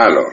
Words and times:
Allora, 0.00 0.32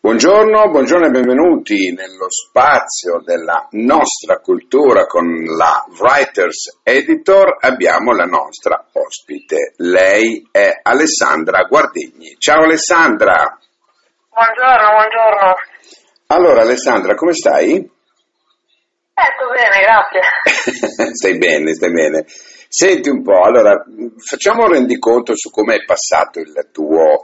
buongiorno, 0.00 0.70
buongiorno 0.70 1.08
e 1.08 1.10
benvenuti 1.10 1.92
nello 1.92 2.30
spazio 2.30 3.20
della 3.22 3.68
nostra 3.72 4.38
cultura 4.38 5.04
con 5.04 5.26
la 5.44 5.84
Writers 5.98 6.80
Editor. 6.82 7.58
Abbiamo 7.60 8.14
la 8.14 8.24
nostra 8.24 8.82
ospite. 8.94 9.74
Lei 9.76 10.48
è 10.50 10.80
Alessandra 10.82 11.64
Guardigni. 11.64 12.34
Ciao 12.38 12.62
Alessandra. 12.62 13.58
Buongiorno, 14.30 14.88
buongiorno. 14.88 15.54
Allora 16.28 16.62
Alessandra, 16.62 17.14
come 17.14 17.34
stai? 17.34 17.72
Ecco, 17.74 19.50
bene, 19.52 19.80
grazie. 19.82 21.12
stai 21.12 21.36
bene, 21.36 21.74
stai 21.74 21.92
bene. 21.92 22.24
Senti 22.72 23.08
un 23.08 23.24
po', 23.24 23.42
allora 23.42 23.82
facciamo 24.24 24.62
un 24.62 24.70
rendiconto 24.70 25.34
su 25.34 25.50
come 25.50 25.74
è 25.74 25.84
passato 25.84 26.38
il 26.38 26.70
tuo 26.70 27.18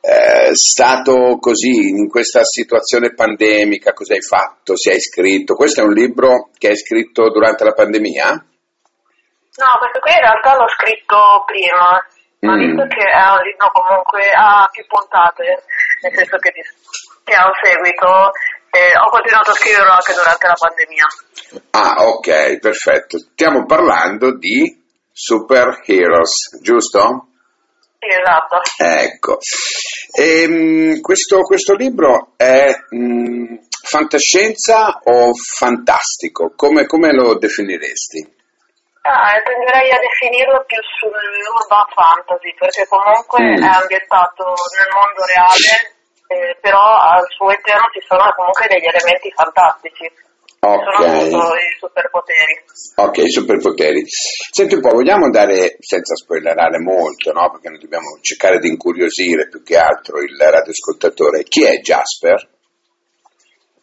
eh, 0.00 0.54
stato 0.54 1.36
così 1.40 1.88
in 1.98 2.08
questa 2.08 2.44
situazione 2.44 3.12
pandemica, 3.12 3.92
cosa 3.92 4.14
hai 4.14 4.22
fatto, 4.22 4.76
se 4.76 4.92
hai 4.92 5.00
scritto. 5.00 5.54
Questo 5.54 5.80
è 5.80 5.84
un 5.84 5.92
libro 5.92 6.50
che 6.56 6.68
hai 6.68 6.76
scritto 6.76 7.28
durante 7.28 7.64
la 7.64 7.72
pandemia? 7.72 8.28
No, 8.30 9.70
questo 9.82 9.98
qui 9.98 10.12
in 10.14 10.22
realtà 10.22 10.54
l'ho 10.54 10.68
scritto 10.68 11.42
prima, 11.44 11.98
ma 12.46 12.54
Mm. 12.54 12.62
visto 12.62 12.86
che 12.86 13.02
è 13.02 13.26
un 13.34 13.42
libro 13.42 13.70
comunque 13.74 14.30
ha 14.30 14.68
più 14.70 14.86
puntate, 14.86 15.58
nel 16.06 16.14
senso 16.14 16.36
che, 16.36 16.52
che 17.24 17.34
ha 17.34 17.50
un 17.50 17.56
seguito, 17.66 18.30
eh, 18.78 18.92
ho 18.98 19.10
continuato 19.10 19.50
a 19.50 19.54
scriverlo 19.54 19.90
anche 19.90 20.12
durante 20.14 20.46
la 20.46 20.54
pandemia. 20.58 21.06
Ah, 21.70 21.94
ok, 22.06 22.58
perfetto. 22.58 23.18
Stiamo 23.18 23.64
parlando 23.66 24.36
di 24.36 24.62
superheroes, 25.12 26.60
giusto? 26.62 27.26
Esatto. 27.98 28.60
Ecco. 28.78 29.38
Ehm, 30.16 31.00
questo, 31.00 31.40
questo 31.42 31.74
libro 31.74 32.32
è 32.36 32.68
mm, 32.94 33.56
fantascienza 33.82 35.00
o 35.02 35.32
fantastico? 35.34 36.52
Come, 36.54 36.86
come 36.86 37.12
lo 37.12 37.36
definiresti? 37.38 38.36
Ah, 39.02 39.40
tenderei 39.42 39.90
a 39.90 39.98
definirlo 39.98 40.64
più 40.66 40.76
sull'urban 41.00 41.86
fantasy, 41.94 42.54
perché 42.58 42.86
comunque 42.86 43.40
Mm. 43.40 43.62
è 43.64 43.70
ambientato 43.80 44.44
nel 44.44 44.90
mondo 44.92 45.24
reale, 45.24 45.96
eh, 46.28 46.56
però 46.60 46.78
al 46.96 47.24
suo 47.32 47.50
interno 47.50 47.88
ci 47.92 48.04
sono 48.06 48.22
comunque 48.36 48.68
degli 48.68 48.86
elementi 48.86 49.32
fantastici. 49.32 50.06
Sono 50.60 50.74
appunto 50.74 51.38
Ok, 51.38 51.54
i 51.54 51.76
superpoteri. 51.78 52.54
ok, 52.96 53.16
i 53.18 53.30
superpoteri. 53.30 54.02
Senti 54.50 54.74
un 54.74 54.80
po', 54.80 54.90
vogliamo 54.90 55.24
andare, 55.26 55.76
senza 55.78 56.14
spoilerare 56.16 56.78
molto, 56.80 57.30
no? 57.32 57.48
Perché 57.52 57.68
noi 57.70 57.78
dobbiamo 57.78 58.18
cercare 58.22 58.58
di 58.58 58.68
incuriosire 58.68 59.48
più 59.48 59.62
che 59.62 59.78
altro 59.78 60.18
il 60.20 60.34
radioascoltatore. 60.36 61.44
Chi 61.44 61.62
è 61.64 61.78
Jasper? 61.78 62.48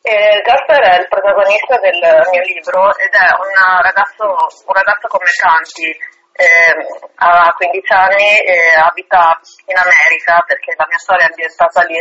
Eh, 0.04 0.42
Jasper 0.44 0.82
è 0.84 1.00
il 1.00 1.08
protagonista 1.08 1.80
del 1.80 1.98
mio 2.30 2.44
libro 2.44 2.92
ed 3.00 3.10
è 3.10 3.26
una 3.40 3.80
ragazzo, 3.82 4.26
un 4.68 4.74
ragazzo 4.76 5.08
come 5.08 5.26
tanti, 5.42 5.90
ehm, 6.36 7.10
ha 7.16 7.54
15 7.56 7.94
anni 7.94 8.40
e 8.44 8.76
abita 8.76 9.40
in 9.66 9.78
America 9.78 10.44
perché 10.46 10.74
la 10.76 10.86
mia 10.88 10.98
storia 10.98 11.26
è 11.26 11.30
ambientata 11.30 11.82
lì. 11.84 11.98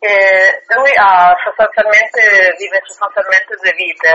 E 0.00 0.62
lui 0.74 0.92
sostanzialmente, 1.42 2.54
vive 2.56 2.80
sostanzialmente 2.86 3.58
due 3.60 3.72
vite 3.74 4.10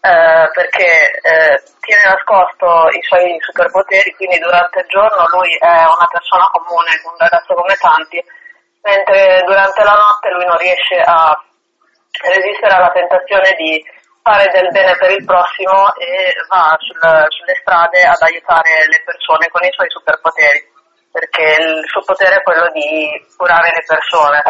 eh, 0.00 0.48
perché 0.54 1.20
eh, 1.20 1.62
tiene 1.84 2.02
nascosto 2.04 2.88
i 2.96 3.02
suoi 3.02 3.36
superpoteri, 3.40 4.14
quindi 4.16 4.38
durante 4.38 4.80
il 4.80 4.86
giorno 4.88 5.26
lui 5.36 5.52
è 5.58 5.84
una 5.84 6.08
persona 6.08 6.48
comune, 6.52 6.96
un 7.04 7.18
ragazzo 7.18 7.52
come 7.52 7.74
tanti, 7.76 8.24
mentre 8.82 9.42
durante 9.44 9.82
la 9.82 9.98
notte 10.00 10.30
lui 10.32 10.46
non 10.46 10.56
riesce 10.56 10.96
a 11.04 11.36
resistere 12.24 12.74
alla 12.74 12.92
tentazione 12.92 13.52
di 13.58 13.84
fare 14.28 14.52
del 14.52 14.68
bene 14.68 14.92
per 15.00 15.10
il 15.16 15.24
prossimo 15.24 15.88
e 15.96 16.36
va 16.52 16.76
sul- 16.76 17.32
sulle 17.32 17.56
strade 17.64 18.04
ad 18.04 18.20
aiutare 18.20 18.84
le 18.84 19.00
persone 19.02 19.48
con 19.48 19.64
i 19.64 19.72
suoi 19.72 19.88
superpoteri, 19.88 20.68
perché 21.10 21.56
il 21.56 21.88
suo 21.88 22.04
potere 22.04 22.36
è 22.36 22.42
quello 22.42 22.68
di 22.76 23.08
curare 23.34 23.72
le 23.72 23.84
persone. 23.88 24.42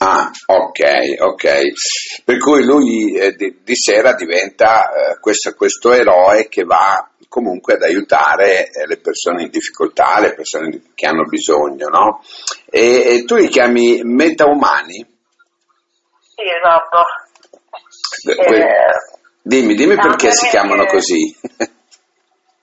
Ah, 0.00 0.30
ok, 0.46 0.80
ok. 1.20 2.24
Per 2.24 2.38
cui 2.38 2.64
lui 2.64 3.14
eh, 3.14 3.34
di, 3.34 3.60
di 3.62 3.76
sera 3.76 4.14
diventa 4.14 4.88
eh, 4.88 5.20
questo, 5.20 5.52
questo 5.54 5.92
eroe 5.92 6.48
che 6.48 6.64
va 6.64 7.06
comunque 7.28 7.74
ad 7.74 7.82
aiutare 7.82 8.70
eh, 8.70 8.86
le 8.86 8.98
persone 8.98 9.42
in 9.42 9.50
difficoltà, 9.50 10.18
le 10.20 10.32
persone 10.32 10.80
che 10.94 11.06
hanno 11.06 11.24
bisogno, 11.24 11.88
no? 11.88 12.22
E, 12.70 13.16
e 13.16 13.24
tu 13.24 13.36
li 13.36 13.48
chiami 13.48 14.00
metaumani? 14.02 15.04
Sì, 16.34 16.42
esatto. 16.48 17.04
Que- 18.24 18.58
Eh, 18.58 18.94
dimmi, 19.42 19.74
dimmi 19.74 19.94
no, 19.94 20.02
perché 20.02 20.30
si 20.32 20.48
chiamano 20.48 20.84
così. 20.86 21.34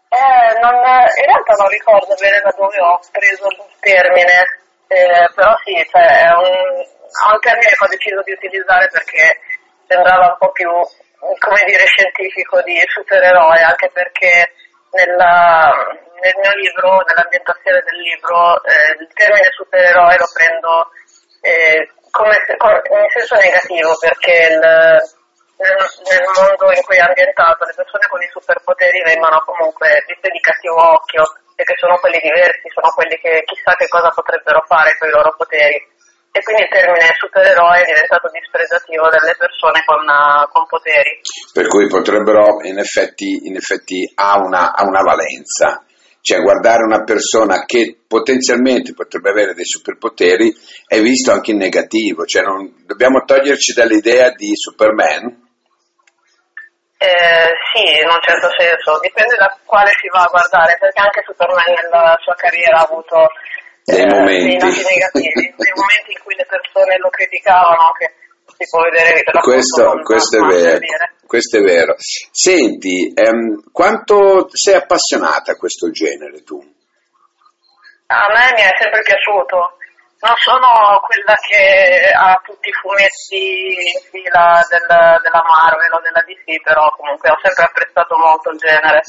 Eh, 0.09 0.59
non, 0.61 0.73
in 0.73 1.25
realtà 1.25 1.53
non 1.57 1.67
ricordo 1.67 2.13
bene 2.19 2.39
da 2.41 2.53
dove 2.55 2.79
ho 2.79 2.99
preso 3.11 3.47
il 3.47 3.59
termine, 3.79 4.35
eh, 4.87 5.27
però 5.35 5.53
sì, 5.63 5.73
cioè, 5.91 6.23
è 6.23 6.31
un, 6.31 6.45
è 6.47 7.31
un 7.33 7.39
termine 7.41 7.69
che 7.69 7.83
ho 7.83 7.87
deciso 7.91 8.21
di 8.23 8.31
utilizzare 8.31 8.87
perché 8.87 9.39
sembrava 9.87 10.27
un 10.31 10.37
po' 10.39 10.51
più, 10.51 10.69
come 11.39 11.61
dire, 11.65 11.83
scientifico 11.85 12.61
di 12.63 12.79
supereroe, 12.87 13.59
anche 13.61 13.89
perché 13.91 14.51
nella- 14.91 15.75
nel 16.23 16.33
mio 16.41 16.53
libro, 16.55 17.03
nell'ambientazione 17.05 17.83
del 17.83 17.99
libro, 17.99 18.63
eh, 18.63 18.95
il 19.01 19.09
termine 19.13 19.49
supereroe 19.51 20.17
lo 20.17 20.27
prendo 20.33 20.89
eh, 21.41 21.91
come 22.09 22.33
se- 22.47 22.57
co- 22.57 22.81
in 22.95 23.09
senso 23.13 23.35
negativo 23.35 23.95
perché 23.99 24.47
il, 24.49 24.97
nel, 25.57 26.25
mondo 26.37 26.69
in 26.69 26.83
cui 26.85 26.97
è 26.97 27.01
ambientato 27.01 27.65
le 27.65 27.73
persone 27.73 28.05
con 28.09 28.21
i 28.21 28.29
superpoteri 28.29 29.01
vengono 29.01 29.41
comunque 29.41 30.05
viste 30.05 30.29
di 30.29 30.39
cattivo 30.39 30.77
occhio 30.77 31.25
perché 31.57 31.73
sono 31.81 31.97
quelli 31.97 32.21
diversi, 32.21 32.69
sono 32.69 32.93
quelli 32.93 33.17
che 33.17 33.41
chissà 33.49 33.73
che 33.73 33.89
cosa 33.89 34.13
potrebbero 34.13 34.61
fare 34.69 34.93
con 35.01 35.09
i 35.09 35.11
loro 35.11 35.33
poteri. 35.33 35.81
E 36.29 36.43
quindi 36.45 36.61
il 36.61 36.69
termine 36.69 37.17
supereroe 37.17 37.81
è 37.81 37.85
diventato 37.89 38.29
dispregiativo 38.29 39.09
delle 39.09 39.33
persone 39.33 39.81
con, 39.81 40.05
eh, 40.05 40.45
con 40.53 40.69
poteri. 40.69 41.17
Per 41.49 41.65
cui 41.65 41.87
potrebbero, 41.89 42.61
in 42.61 42.77
effetti, 42.77 43.49
in 43.49 43.55
effetti 43.55 44.05
ha, 44.13 44.37
una, 44.37 44.77
ha 44.77 44.85
una 44.85 45.01
valenza. 45.01 45.81
Cioè 46.21 46.41
guardare 46.41 46.83
una 46.83 47.01
persona 47.01 47.65
che 47.65 48.03
potenzialmente 48.05 48.93
potrebbe 48.93 49.31
avere 49.31 49.53
dei 49.55 49.65
superpoteri 49.65 50.53
è 50.85 50.99
visto 50.99 51.31
anche 51.31 51.51
in 51.51 51.57
negativo, 51.57 52.25
cioè 52.25 52.43
non- 52.43 52.83
dobbiamo 52.85 53.23
toglierci 53.25 53.73
dall'idea 53.73 54.29
di 54.31 54.51
Superman. 54.53 55.46
Eh, 56.97 57.49
sì, 57.73 57.83
in 58.01 58.09
un 58.09 58.17
certo 58.25 58.49
senso, 58.57 58.97
dipende 59.01 59.35
da 59.37 59.53
quale 59.65 59.91
si 60.01 60.09
va 60.09 60.23
a 60.25 60.33
guardare, 60.33 60.77
perché 60.79 60.99
anche 60.99 61.21
Superman 61.25 61.73
nella 61.77 62.17
sua 62.21 62.33
carriera 62.33 62.79
ha 62.79 62.87
avuto 62.89 63.29
Dei 63.85 64.01
eh, 64.01 64.09
momenti. 64.09 64.57
dei 64.57 64.83
negativi, 64.83 65.53
dei 65.55 65.73
momenti 65.77 66.11
in 66.11 66.19
cui 66.25 66.35
le 66.35 66.45
persone 66.49 66.97
lo 66.97 67.09
criticavano, 67.09 67.91
che 67.99 68.13
si 68.57 68.65
può 68.69 68.81
vedere 68.81 69.21
che 69.21 69.31
Questo, 69.39 69.93
questo 70.01 70.37
è 70.37 70.45
vero, 70.47 70.79
questo 71.27 71.57
è 71.57 71.61
vero. 71.61 71.95
Senti, 71.99 73.13
ehm, 73.13 73.69
quanto 73.71 74.49
sei 74.51 74.73
appassionata 74.75 75.51
a 75.51 75.55
questo 75.55 75.91
genere 75.91 76.41
tu? 76.43 76.57
A 78.07 78.25
me 78.33 78.53
mi 78.55 78.61
è 78.63 78.71
sempre 78.79 79.01
piaciuto. 79.03 79.76
Non 80.19 80.33
sono 80.37 80.99
quella 81.05 81.35
che 81.47 82.09
ha 82.11 82.41
tutti 82.43 82.69
i 82.69 82.73
fumetti 82.73 83.69
in 83.69 84.01
fila 84.09 84.65
del- 84.67 85.19
della 85.21 85.43
Marvel 85.45 85.93
o 85.93 86.01
della 86.01 86.23
DC, 86.25 86.61
però 86.63 86.89
comunque 86.97 87.29
ho 87.29 87.37
sempre 87.41 87.65
apprezzato 87.65 88.17
molto 88.17 88.49
il 88.49 88.57
genere. 88.57 89.01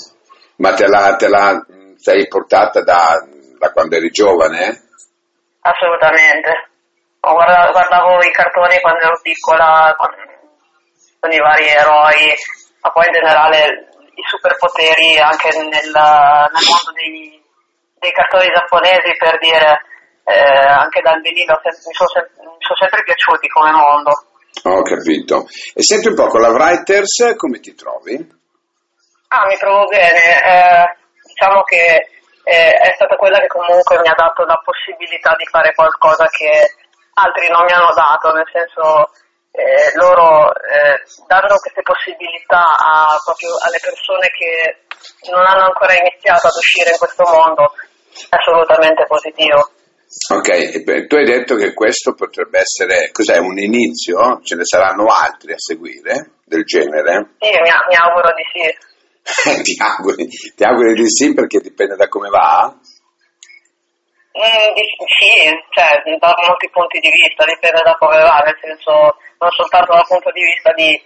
Ma 0.56 0.74
te 0.74 0.86
la, 0.86 1.16
te 1.16 1.28
la 1.28 1.64
sei 1.96 2.28
portata 2.28 2.82
da, 2.82 3.24
da 3.58 3.72
quando 3.72 3.96
eri 3.96 4.10
giovane? 4.10 4.82
Assolutamente. 5.62 6.68
Ho 7.20 7.32
guarda- 7.32 7.70
guardavo 7.70 8.22
i 8.22 8.30
cartoni 8.30 8.78
quando 8.80 9.00
ero 9.06 9.18
piccola 9.22 9.94
con, 9.96 10.10
con 11.20 11.32
i 11.32 11.38
vari 11.40 11.68
eroi, 11.68 12.34
ma 12.82 12.90
poi 12.90 13.06
in 13.06 13.12
generale 13.12 13.88
i 14.14 14.22
superpoteri 14.28 15.18
anche 15.18 15.48
nel, 15.56 15.70
nel 15.70 15.90
mondo 16.68 16.92
dei, 16.94 17.42
dei 17.98 18.12
cartoni 18.12 18.52
giapponesi 18.52 19.16
per 19.18 19.38
dire 19.38 19.82
eh, 20.28 20.66
anche 20.68 21.00
dal 21.00 21.20
sem- 21.22 21.80
mi 21.88 21.94
sono 21.96 22.10
mi 22.52 22.60
sono 22.60 22.78
sempre 22.78 23.02
piaciuti 23.02 23.48
come 23.48 23.72
mondo. 23.72 24.12
Ho 24.64 24.82
capito. 24.82 25.46
E 25.72 25.82
senti 25.82 26.08
un 26.08 26.14
po', 26.14 26.26
con 26.26 26.40
la 26.40 26.50
Writers 26.50 27.34
come 27.36 27.60
ti 27.60 27.74
trovi? 27.74 28.14
Ah, 29.28 29.46
mi 29.46 29.56
trovo 29.56 29.86
bene. 29.86 30.20
Eh, 30.44 30.84
diciamo 31.24 31.62
che 31.62 32.10
eh, 32.44 32.70
è 32.72 32.92
stata 32.94 33.16
quella 33.16 33.38
che 33.40 33.46
comunque 33.46 34.00
mi 34.00 34.08
ha 34.08 34.16
dato 34.16 34.44
la 34.44 34.60
possibilità 34.64 35.34
di 35.36 35.46
fare 35.46 35.72
qualcosa 35.74 36.26
che 36.28 36.76
altri 37.14 37.48
non 37.48 37.64
mi 37.64 37.72
hanno 37.72 37.92
dato, 37.94 38.32
nel 38.32 38.48
senso 38.52 39.12
eh, 39.52 39.92
loro 39.96 40.52
eh, 40.52 41.00
dando 41.26 41.56
queste 41.56 41.82
possibilità 41.82 42.62
a- 42.76 43.20
proprio 43.24 43.56
alle 43.64 43.80
persone 43.80 44.28
che 44.28 44.84
non 45.30 45.44
hanno 45.46 45.72
ancora 45.72 45.96
iniziato 45.96 46.48
ad 46.48 46.56
uscire 46.56 46.90
in 46.90 46.98
questo 46.98 47.24
mondo 47.24 47.72
è 48.28 48.36
assolutamente 48.36 49.04
positivo. 49.06 49.70
Ok, 50.08 51.06
tu 51.06 51.16
hai 51.16 51.24
detto 51.24 51.54
che 51.54 51.74
questo 51.74 52.14
potrebbe 52.14 52.60
essere, 52.60 53.10
cos'è, 53.12 53.36
un 53.36 53.58
inizio? 53.58 54.40
Ce 54.42 54.56
ne 54.56 54.64
saranno 54.64 55.04
altri 55.04 55.52
a 55.52 55.58
seguire 55.58 56.40
del 56.44 56.64
genere? 56.64 57.36
Sì, 57.38 57.50
mi, 57.50 57.68
mi 57.68 57.94
auguro 57.94 58.32
di 58.32 58.44
sì. 58.48 58.64
ti, 59.62 59.76
auguri, 59.76 60.26
ti 60.26 60.64
auguri 60.64 60.94
di 60.94 61.10
sì 61.10 61.34
perché 61.34 61.60
dipende 61.60 61.96
da 61.96 62.08
come 62.08 62.30
va? 62.30 62.74
Mm, 64.38 64.72
sì, 64.72 65.52
cioè, 65.76 66.00
da 66.18 66.32
molti 66.46 66.70
punti 66.70 67.00
di 67.00 67.10
vista, 67.10 67.44
dipende 67.44 67.82
da 67.84 67.94
come 67.98 68.16
va, 68.16 68.40
nel 68.46 68.56
senso 68.62 69.18
non 69.38 69.50
soltanto 69.50 69.92
dal 69.92 70.06
punto 70.08 70.30
di 70.32 70.40
vista 70.40 70.72
di 70.72 70.96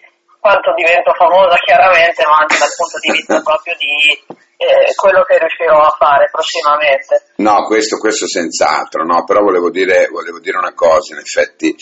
quanto 0.43 0.75
divento 0.75 1.15
famosa 1.15 1.55
chiaramente, 1.63 2.27
ma 2.27 2.43
anche 2.43 2.59
dal 2.59 2.75
punto 2.75 2.99
di 2.99 3.13
vista 3.13 3.41
proprio 3.43 3.77
di 3.79 4.35
eh, 4.59 4.93
quello 4.97 5.23
che 5.23 5.39
riuscirò 5.39 5.79
a 5.79 5.95
fare 5.97 6.29
prossimamente. 6.33 7.31
No, 7.37 7.63
questo, 7.63 7.97
questo 7.99 8.27
senz'altro, 8.27 9.05
no, 9.05 9.23
però 9.23 9.39
volevo 9.39 9.71
dire, 9.71 10.09
volevo 10.11 10.41
dire, 10.41 10.59
una 10.59 10.75
cosa, 10.75 11.15
in 11.15 11.21
effetti, 11.21 11.77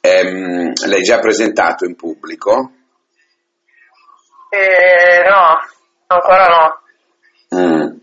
ehm, 0.00 0.72
l'hai 0.86 1.02
già 1.02 1.20
presentato 1.20 1.84
in 1.84 1.94
pubblico? 1.94 2.72
Eh, 4.50 5.22
no, 5.22 5.62
ancora 6.08 6.46
no. 6.48 6.80
Mm. 7.54 7.98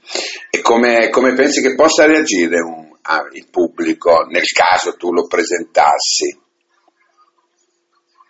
E 0.49 0.61
come, 0.61 1.09
come, 1.09 1.33
pensi 1.33 1.61
che 1.61 1.75
possa 1.75 2.05
reagire 2.05 2.61
un, 2.61 2.89
ah, 3.01 3.27
il 3.33 3.49
pubblico 3.49 4.23
nel 4.29 4.47
caso 4.47 4.95
tu 4.95 5.11
lo 5.11 5.27
presentassi? 5.27 6.47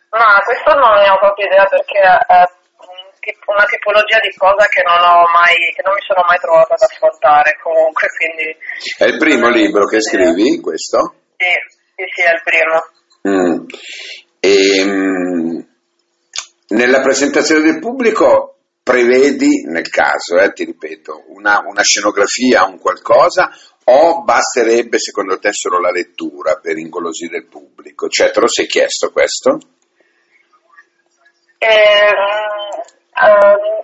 Ma 0.09 0.41
questo 0.44 0.73
non 0.73 0.97
ne 0.97 1.09
ho 1.09 1.17
proprio 1.17 1.45
idea 1.45 1.65
perché 1.65 2.00
è 2.01 2.45
una 3.45 3.65
tipologia 3.65 4.17
di 4.19 4.33
cosa 4.38 4.65
che 4.67 4.81
non 4.81 4.97
ho 4.97 5.27
mai, 5.29 5.56
che 5.75 5.83
non 5.83 5.94
mi 5.94 6.01
sono 6.01 6.23
mai 6.25 6.39
trovata 6.39 6.73
ad 6.73 6.81
affrontare 6.81 7.59
comunque, 7.61 8.07
quindi... 8.15 8.56
È 8.97 9.06
il 9.06 9.17
primo 9.17 9.50
libro 9.50 9.85
che 9.85 10.01
scrivi, 10.01 10.59
questo? 10.61 11.13
Sì, 11.38 11.53
sì, 11.95 12.03
sì, 12.09 12.21
è 12.23 12.33
il 12.33 12.41
primo. 12.44 12.77
Mm. 13.27 13.65
E, 14.39 14.83
mm, 14.85 15.59
nella 16.69 17.01
presentazione 17.01 17.62
del 17.62 17.79
pubblico 17.79 18.55
prevedi, 18.81 19.65
nel 19.67 19.89
caso, 19.89 20.39
eh, 20.39 20.51
ti 20.53 20.65
ripeto, 20.65 21.25
una, 21.27 21.62
una, 21.65 21.83
scenografia, 21.83 22.65
un 22.65 22.79
qualcosa, 22.79 23.51
o 23.83 24.23
basterebbe 24.23 24.97
secondo 24.97 25.38
te 25.38 25.50
solo 25.51 25.79
la 25.79 25.91
lettura 25.91 26.55
per 26.55 26.77
ingolosire 26.77 27.38
il 27.38 27.47
pubblico? 27.47 28.07
Cioè, 28.07 28.31
te 28.31 28.39
lo 28.39 28.47
sei 28.47 28.65
chiesto 28.65 29.12
questo? 29.12 29.59
Eh, 31.59 32.11
uh, 33.19 33.79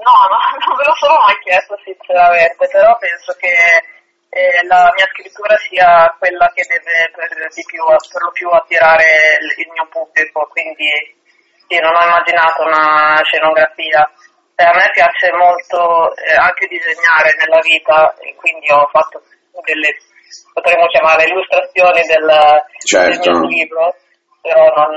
no, 0.00 0.16
no, 0.32 0.38
non 0.64 0.76
me 0.76 0.84
lo 0.84 0.94
sono 0.96 1.20
mai 1.26 1.36
chiesto 1.44 1.76
sinceramente, 1.84 2.68
però 2.68 2.96
penso 2.96 3.36
che 3.36 3.52
eh, 4.30 4.64
la 4.66 4.90
mia 4.96 5.06
scrittura 5.12 5.56
sia 5.68 6.14
quella 6.18 6.50
che 6.54 6.64
deve 6.64 7.10
per, 7.12 7.28
di 7.52 7.64
più, 7.68 7.84
per 7.84 8.22
lo 8.22 8.30
più 8.32 8.48
attirare 8.48 9.04
il, 9.40 9.64
il 9.64 9.70
mio 9.72 9.86
pubblico, 9.92 10.48
quindi 10.48 10.88
sì, 11.68 11.78
non 11.80 11.92
ho 11.92 12.04
immaginato 12.04 12.64
una 12.64 13.20
scenografia. 13.24 14.08
Eh, 14.56 14.64
a 14.64 14.72
me 14.72 14.90
piace 14.92 15.30
molto 15.32 16.16
eh, 16.16 16.34
anche 16.34 16.66
disegnare 16.66 17.36
nella 17.38 17.60
vita 17.60 18.12
e 18.18 18.34
quindi 18.34 18.72
ho 18.72 18.88
fatto 18.90 19.22
delle, 19.62 19.94
potremmo 20.52 20.86
chiamare 20.86 21.28
illustrazioni 21.28 22.02
del, 22.02 22.64
certo. 22.84 23.20
del 23.20 23.38
mio 23.38 23.48
libro, 23.48 23.94
però 24.40 24.72
non 24.74 24.96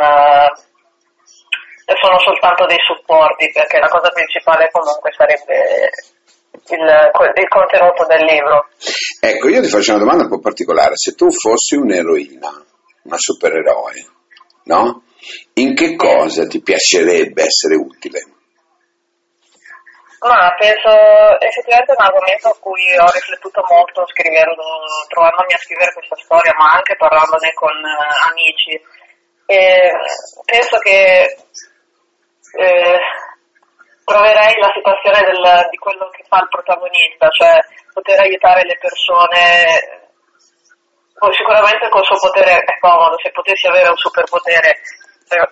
sono 1.99 2.19
soltanto 2.19 2.65
dei 2.65 2.79
supporti 2.79 3.51
perché 3.51 3.79
la 3.79 3.87
cosa 3.89 4.09
principale 4.09 4.69
comunque 4.71 5.11
sarebbe 5.15 5.89
il, 6.69 6.85
il, 7.35 7.47
contenuto 7.47 8.05
del 8.05 8.23
libro. 8.25 8.67
Ecco, 9.19 9.47
io 9.49 9.61
ti 9.61 9.67
faccio 9.67 9.91
una 9.91 10.03
domanda 10.03 10.23
un 10.23 10.29
po' 10.29 10.39
particolare. 10.39 10.95
Se 10.95 11.15
tu 11.15 11.31
fossi 11.31 11.75
un'eroina, 11.75 12.49
una 13.03 13.17
supereroe, 13.17 14.05
no? 14.65 15.03
In 15.55 15.75
che 15.75 15.95
cosa 15.95 16.47
ti 16.47 16.61
piacerebbe 16.61 17.43
essere 17.43 17.75
utile? 17.75 18.19
Ma 20.21 20.53
penso 20.53 20.89
effettivamente 21.39 21.93
è 21.93 21.95
un 21.97 22.05
argomento 22.05 22.47
a 22.49 22.57
cui 22.59 22.85
ho 22.93 23.09
riflettuto 23.09 23.65
molto 23.67 24.05
scrivendo, 24.05 24.61
trovandomi 25.09 25.53
a 25.53 25.57
scrivere 25.57 25.93
questa 25.93 26.15
storia, 26.21 26.53
ma 26.57 26.73
anche 26.77 26.95
parlandone 26.95 27.51
con 27.53 27.73
uh, 27.73 28.29
amici. 28.29 28.77
E 29.47 29.89
penso 30.45 30.77
che 30.77 31.25
eh, 32.57 32.99
troverei 34.03 34.53
la 34.59 34.71
situazione 34.73 35.23
del, 35.23 35.67
di 35.69 35.77
quello 35.77 36.09
che 36.09 36.23
fa 36.27 36.39
il 36.39 36.49
protagonista, 36.49 37.29
cioè 37.29 37.59
poter 37.93 38.19
aiutare 38.19 38.63
le 38.63 38.77
persone. 38.79 39.99
Sicuramente 41.37 41.87
col 41.89 42.03
suo 42.03 42.17
potere 42.17 42.57
è 42.57 42.79
comodo, 42.79 43.15
se 43.21 43.29
potessi 43.29 43.67
avere 43.67 43.89
un 43.89 43.97
superpotere 43.97 44.81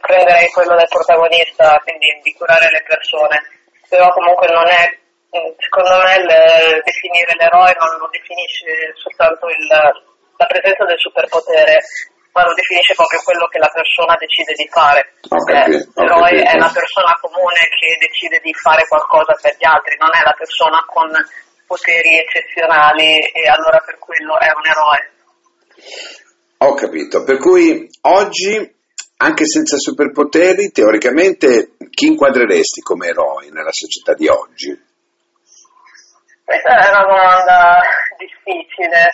prenderei 0.01 0.47
quello 0.49 0.75
del 0.75 0.87
protagonista, 0.89 1.79
quindi 1.83 2.19
di 2.21 2.33
curare 2.33 2.67
le 2.69 2.83
persone, 2.83 3.39
però 3.87 4.09
comunque 4.11 4.47
non 4.51 4.67
è, 4.67 4.91
secondo 5.57 6.03
me 6.03 6.15
il, 6.15 6.81
definire 6.83 7.33
l'eroe 7.37 7.75
non 7.79 7.97
lo 7.99 8.09
definisce 8.11 8.91
soltanto 8.95 9.47
il, 9.47 9.67
la 9.67 10.45
presenza 10.45 10.83
del 10.83 10.99
superpotere, 10.99 11.79
ma 12.31 12.45
lo 12.45 12.53
definisce 12.53 12.93
proprio 12.93 13.19
quello 13.23 13.47
che 13.47 13.59
la 13.59 13.71
persona 13.73 14.15
decide 14.15 14.53
di 14.53 14.67
fare. 14.69 15.17
Okay, 15.27 15.69
L'eroe 15.95 16.33
okay, 16.33 16.45
è 16.45 16.57
la 16.57 16.71
persona 16.71 17.17
comune 17.19 17.67
che 17.73 17.97
decide 17.99 18.39
di 18.39 18.53
fare 18.53 18.85
qualcosa 18.87 19.33
per 19.41 19.55
gli 19.57 19.65
altri, 19.65 19.97
non 19.97 20.11
è 20.13 20.21
la 20.23 20.35
persona 20.37 20.83
con 20.85 21.09
poteri 21.65 22.17
eccezionali 22.17 23.17
e 23.33 23.47
allora 23.47 23.79
per 23.85 23.97
quello 23.99 24.39
è 24.39 24.49
un 24.49 24.65
eroe. 24.65 24.99
Ho 26.61 26.73
capito, 26.73 27.23
per 27.23 27.37
cui 27.37 27.87
oggi, 28.01 28.57
anche 29.17 29.45
senza 29.45 29.77
superpoteri, 29.77 30.71
teoricamente 30.71 31.77
chi 31.89 32.07
inquadreresti 32.07 32.81
come 32.81 33.07
eroi 33.07 33.49
nella 33.51 33.71
società 33.71 34.13
di 34.13 34.27
oggi? 34.27 34.87
Questa 36.43 36.69
è 36.69 36.89
una 36.89 37.03
domanda 37.03 37.81
difficile, 38.17 39.11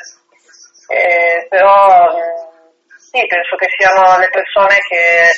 eh, 0.87 1.47
però 1.49 2.07
sì, 3.15 3.25
penso 3.27 3.55
che 3.55 3.71
siano 3.79 4.19
le 4.19 4.27
persone 4.27 4.75
che, 4.91 5.31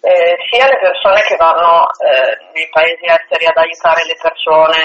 eh, 0.00 0.36
sia 0.48 0.66
le 0.66 0.78
persone 0.80 1.20
che 1.20 1.36
vanno 1.36 1.84
eh, 2.00 2.32
nei 2.56 2.68
paesi 2.72 3.04
esteri 3.04 3.44
ad 3.44 3.56
aiutare 3.56 4.00
le 4.08 4.16
persone 4.16 4.80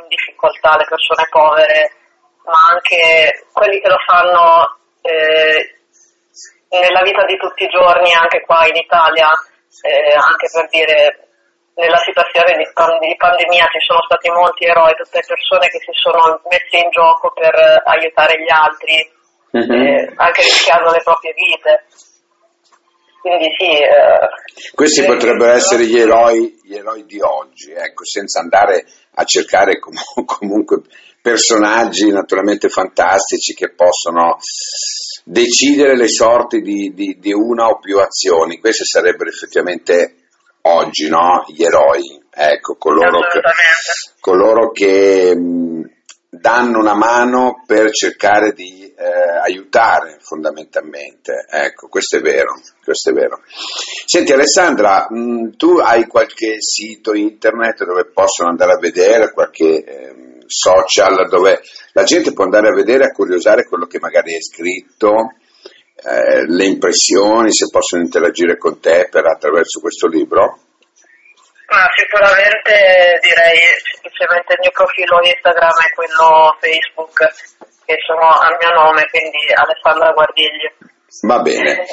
in 0.00 0.08
difficoltà, 0.08 0.80
le 0.80 0.88
persone 0.88 1.28
povere, 1.28 1.92
ma 2.48 2.56
anche 2.72 3.44
quelli 3.52 3.78
che 3.78 3.88
lo 3.88 4.00
fanno 4.08 4.78
eh, 5.04 5.76
nella 6.70 7.02
vita 7.02 7.24
di 7.26 7.36
tutti 7.36 7.64
i 7.64 7.68
giorni, 7.68 8.10
anche 8.14 8.40
qua 8.40 8.64
in 8.64 8.76
Italia, 8.76 9.28
eh, 9.84 10.16
anche 10.16 10.48
per 10.48 10.66
dire 10.72 11.28
nella 11.76 12.00
situazione 12.00 12.56
di, 12.56 12.64
di, 12.64 13.16
pandemia 13.16 13.64
ci 13.68 13.80
sono 13.84 14.00
stati 14.08 14.30
molti 14.30 14.64
eroi, 14.64 14.96
tutte 14.96 15.20
persone 15.26 15.68
che 15.68 15.78
si 15.78 15.92
sono 15.92 16.40
messe 16.48 16.76
in 16.76 16.88
gioco 16.88 17.32
per 17.32 17.52
aiutare 17.84 18.40
gli 18.40 18.50
altri 18.50 19.18
mm-hmm. 19.56 19.70
eh, 19.70 20.12
anche 20.16 20.42
rischiando 20.42 20.90
le 20.90 21.00
proprie 21.02 21.34
vite. 21.34 21.84
Quindi 23.20 23.48
sì. 23.58 23.70
Eh, 23.72 24.72
Questi 24.74 25.04
potrebbero 25.04 25.52
essere 25.52 25.86
gli 25.86 25.98
eroi, 25.98 26.58
gli 26.62 26.74
eroi, 26.74 27.04
di 27.04 27.20
oggi, 27.20 27.72
ecco, 27.72 28.04
senza 28.04 28.40
andare 28.40 28.86
a 29.14 29.24
cercare 29.24 29.78
com- 29.78 29.94
comunque 30.24 30.82
personaggi 31.20 32.10
naturalmente 32.10 32.70
fantastici 32.70 33.52
che 33.52 33.72
possono 33.72 34.38
decidere 35.24 35.94
le 35.96 36.08
sorti 36.08 36.62
di, 36.62 36.94
di, 36.94 37.18
di 37.20 37.32
una 37.32 37.66
o 37.66 37.78
più 37.78 37.98
azioni. 37.98 38.58
Questi 38.58 38.84
sarebbero 38.86 39.28
effettivamente 39.28 40.14
oggi 40.62 41.08
no? 41.08 41.44
gli 41.48 41.62
eroi, 41.62 42.22
ecco, 42.30 42.76
coloro 42.76 43.20
che, 43.20 43.40
coloro 44.20 44.70
che 44.70 45.36
mh, 45.36 45.99
danno 46.30 46.78
una 46.78 46.94
mano 46.94 47.64
per 47.66 47.90
cercare 47.90 48.52
di 48.52 48.84
eh, 48.84 49.04
aiutare 49.42 50.18
fondamentalmente. 50.20 51.44
Ecco, 51.50 51.88
questo 51.88 52.18
è 52.18 52.20
vero, 52.20 52.54
questo 52.84 53.10
è 53.10 53.12
vero. 53.12 53.40
Senti 54.06 54.32
Alessandra, 54.32 55.08
mh, 55.10 55.18
mm, 55.18 55.48
tu 55.56 55.78
hai 55.78 56.06
qualche 56.06 56.56
sito 56.60 57.14
internet 57.14 57.84
dove 57.84 58.06
possono 58.06 58.48
andare 58.48 58.72
a 58.72 58.78
vedere, 58.78 59.32
qualche 59.32 59.84
eh, 59.84 60.14
social 60.46 61.28
dove 61.28 61.62
la 61.92 62.04
gente 62.04 62.32
può 62.32 62.44
andare 62.44 62.68
a 62.68 62.74
vedere, 62.74 63.06
a 63.06 63.12
curiosare 63.12 63.66
quello 63.66 63.86
che 63.86 63.98
magari 63.98 64.34
hai 64.34 64.42
scritto, 64.42 65.34
eh, 65.96 66.46
le 66.46 66.64
impressioni, 66.64 67.52
se 67.52 67.66
possono 67.70 68.02
interagire 68.02 68.56
con 68.56 68.78
te 68.78 69.08
per, 69.10 69.26
attraverso 69.26 69.80
questo 69.80 70.06
libro? 70.06 70.69
Ma 71.70 71.86
sicuramente 71.94 73.18
direi 73.22 73.58
semplicemente 73.94 74.54
il 74.54 74.60
mio 74.60 74.74
profilo 74.74 75.22
Instagram 75.22 75.78
e 75.86 75.94
quello 75.94 76.58
Facebook 76.58 77.16
che 77.86 77.96
sono 78.06 78.26
a 78.26 78.50
mio 78.58 78.74
nome, 78.74 79.06
quindi 79.10 79.46
Alessandra 79.54 80.10
Guardigli. 80.10 80.66
Va 81.22 81.40
bene. 81.42 81.86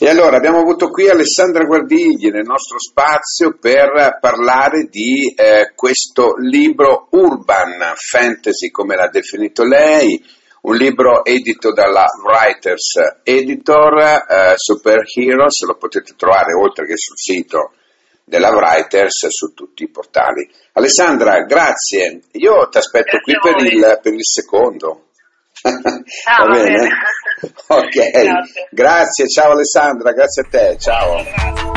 E 0.00 0.08
allora 0.08 0.36
abbiamo 0.36 0.60
avuto 0.60 0.88
qui 0.88 1.08
Alessandra 1.08 1.64
Guardigli 1.64 2.30
nel 2.30 2.44
nostro 2.44 2.78
spazio 2.78 3.56
per 3.58 4.18
parlare 4.20 4.88
di 4.90 5.32
eh, 5.36 5.72
questo 5.74 6.34
libro 6.36 7.08
urban 7.10 7.92
fantasy, 7.96 8.70
come 8.70 8.96
l'ha 8.96 9.08
definito 9.08 9.64
lei, 9.64 10.22
un 10.62 10.76
libro 10.76 11.24
edito 11.24 11.72
dalla 11.72 12.06
Writers 12.24 13.20
Editor, 13.22 14.24
eh, 14.28 14.54
Super 14.56 15.02
Heroes, 15.14 15.62
lo 15.66 15.76
potete 15.76 16.14
trovare 16.16 16.54
oltre 16.54 16.86
che 16.86 16.96
sul 16.96 17.18
sito 17.18 17.72
della 18.24 18.50
Writers 18.50 19.28
su 19.28 19.52
tutti 19.52 19.82
i 19.82 19.90
portali. 19.90 20.50
Alessandra, 20.72 21.42
grazie. 21.42 22.22
Io 22.32 22.68
ti 22.68 22.78
aspetto 22.78 23.18
qui 23.20 23.34
per 23.40 23.62
il, 23.62 24.00
per 24.02 24.12
il, 24.12 24.24
secondo. 24.24 25.08
Ah, 25.62 26.44
va, 26.44 26.52
bene? 26.52 26.70
bene. 26.70 26.88
Ok, 27.66 27.90
grazie. 27.90 28.68
grazie. 28.70 29.28
ciao 29.28 29.50
Alessandra, 29.50 30.12
grazie 30.12 30.42
a 30.42 30.48
te, 30.48 30.76
ciao. 30.78 31.73